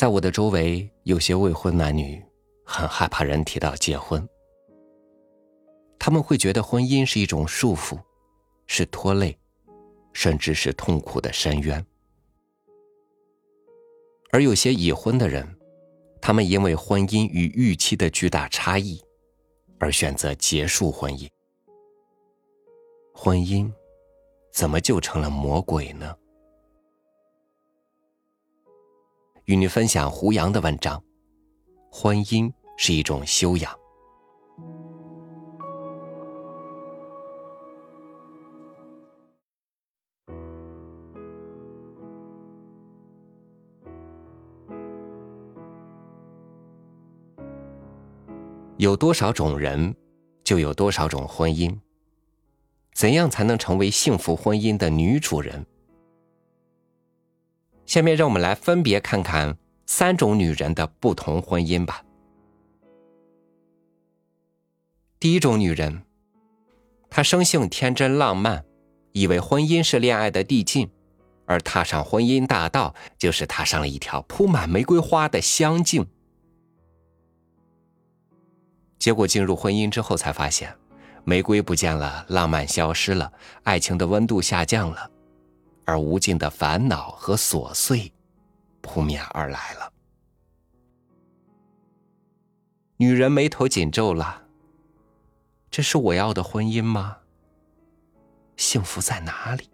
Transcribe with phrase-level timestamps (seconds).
[0.00, 2.24] 在我的周围，有些未婚男女
[2.64, 4.26] 很害怕人提到结婚，
[5.98, 8.00] 他们会觉得婚姻是一种束缚，
[8.66, 9.38] 是拖累，
[10.14, 11.84] 甚至是痛苦的深渊。
[14.30, 15.46] 而有些已婚的人，
[16.18, 18.98] 他们因为婚姻与预期的巨大差异，
[19.78, 21.28] 而选择结束婚姻。
[23.12, 23.70] 婚姻
[24.50, 26.16] 怎么就成了魔鬼呢？
[29.50, 31.02] 与你分享胡杨的文章：
[31.90, 33.76] 婚姻是一种修养。
[48.76, 49.92] 有多少种人，
[50.44, 51.76] 就有多少种婚姻。
[52.94, 55.66] 怎样才能成为幸福婚姻的女主人？
[57.90, 62.04] 下面让我们来分别看看三种女人的不同婚姻吧。
[65.18, 66.04] 第一种女人，
[67.10, 68.64] 她生性天真浪漫，
[69.10, 70.88] 以为婚姻是恋爱的递进，
[71.46, 76.06] 而踏上婚姻大道就是踏上了一条铺满玫瑰花的香径。
[79.00, 80.72] 结果进入婚姻之后，才发现
[81.24, 83.32] 玫瑰不见了，浪漫消失了，
[83.64, 85.10] 爱情的温度下降了。
[85.84, 88.12] 而无尽的烦恼和琐碎
[88.80, 89.92] 扑面而来了，
[92.96, 94.42] 女人眉头紧皱了。
[95.70, 97.16] 这是我要的婚姻吗？
[98.56, 99.70] 幸福在哪里？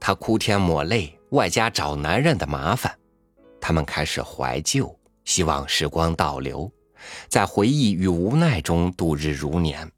[0.00, 2.98] 她哭天抹泪，外加找男人的麻烦，
[3.60, 6.70] 他们开始怀旧，希望时光倒流，
[7.28, 9.90] 在回忆与无奈中度日如年。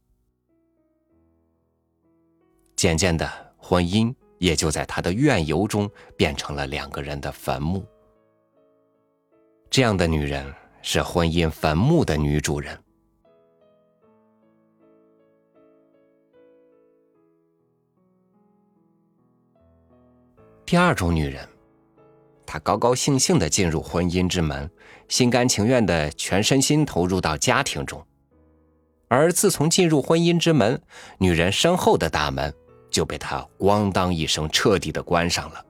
[2.81, 5.86] 渐渐的，婚姻也就在他的怨尤中
[6.17, 7.84] 变成了两个人的坟墓。
[9.69, 10.50] 这样的女人
[10.81, 12.75] 是婚姻坟墓的女主人。
[20.65, 21.47] 第二种女人，
[22.47, 24.71] 她高高兴兴的进入婚姻之门，
[25.06, 28.03] 心甘情愿的全身心投入到家庭中，
[29.09, 30.81] 而自从进入婚姻之门，
[31.19, 32.50] 女人身后的大门。
[32.91, 35.65] 就被他咣当一声彻底的关上了，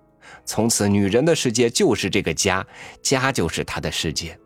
[0.44, 2.66] 从此女人的世界就是这个家，
[3.02, 4.38] 家就是她的世界。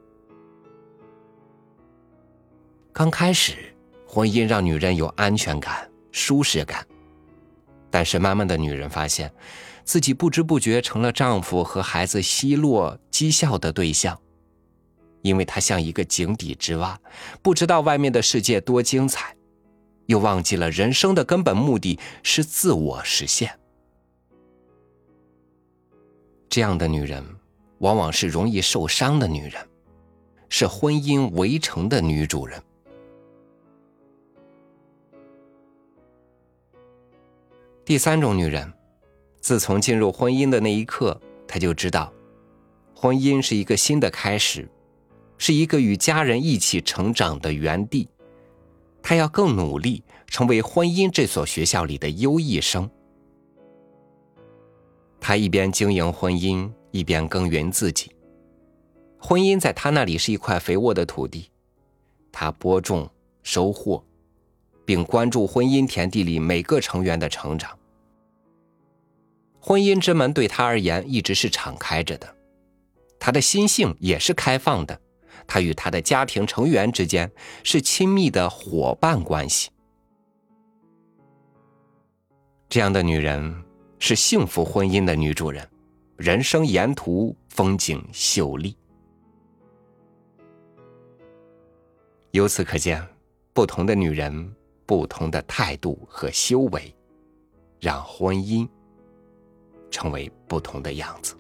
[2.92, 3.74] 刚开始，
[4.06, 6.86] 婚姻让女人有安全感、舒适感，
[7.90, 9.32] 但是慢慢的，女人发现
[9.84, 14.18] 自己不知不觉成了丈夫和孩子奚落讥笑的对象，
[15.22, 16.98] 因为她像一个井底之蛙，
[17.42, 19.34] 不知道外面的世界多精彩。
[20.06, 23.58] 又忘记了人生的根本目的是自我实现。
[26.48, 27.24] 这样的女人，
[27.78, 29.68] 往往是容易受伤的女人，
[30.48, 32.62] 是婚姻围城的女主人。
[37.84, 38.72] 第三种女人，
[39.40, 42.12] 自从进入婚姻的那一刻，她就知道，
[42.94, 44.68] 婚姻是一个新的开始，
[45.36, 48.08] 是一个与家人一起成长的园地。
[49.06, 52.90] 他要更努力，成为婚姻这所学校里的优异生。
[55.20, 58.10] 他一边经营婚姻，一边耕耘自己。
[59.18, 61.50] 婚姻在他那里是一块肥沃的土地，
[62.32, 63.06] 他播种、
[63.42, 64.02] 收获，
[64.86, 67.78] 并关注婚姻田地里每个成员的成长。
[69.60, 72.34] 婚姻之门对他而言一直是敞开着的，
[73.18, 74.98] 他的心性也是开放的。
[75.46, 77.30] 他与他的家庭成员之间
[77.62, 79.70] 是亲密的伙伴关系。
[82.68, 83.64] 这样的女人
[83.98, 85.68] 是幸福婚姻的女主人，
[86.16, 88.76] 人生沿途风景秀丽。
[92.32, 93.00] 由此可见，
[93.52, 94.52] 不同的女人，
[94.86, 96.92] 不同的态度和修为，
[97.78, 98.68] 让婚姻
[99.88, 101.36] 成为不同的样子。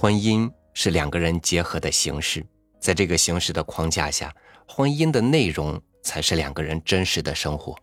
[0.00, 2.46] 婚姻是两个人结合的形式，
[2.78, 4.32] 在这个形式的框架下，
[4.64, 7.76] 婚姻的内容才是两个人真实的生活。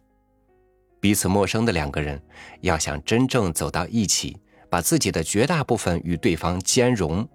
[1.01, 2.23] 彼此陌生的两个人，
[2.61, 4.37] 要想真正走到一起，
[4.69, 7.27] 把自己的绝大部分与对方兼容，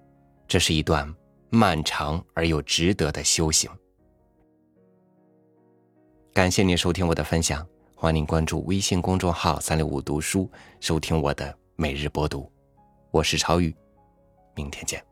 [0.49, 1.15] 这是一段
[1.51, 3.71] 漫长而又值得的修行。
[6.33, 10.51] 感谢您收听我的分享，欢迎您关注微信公众号“三六五读书”，
[10.81, 12.51] 收听我的每日播读。
[13.11, 13.77] 我是超宇。
[14.55, 15.10] 明天见。